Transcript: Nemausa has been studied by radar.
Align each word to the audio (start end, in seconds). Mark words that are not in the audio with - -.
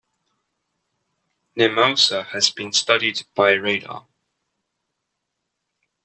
Nemausa 1.55 2.25
has 2.29 2.49
been 2.49 2.73
studied 2.73 3.21
by 3.35 3.51
radar. 3.51 4.07